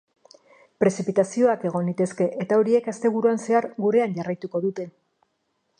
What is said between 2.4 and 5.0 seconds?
eta horiek, asteburuan zehar, gurean jarraituko dute.